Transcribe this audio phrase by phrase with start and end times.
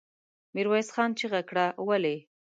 [0.53, 1.65] ميرويس خان چيغه کړه!
[1.87, 2.15] ولې؟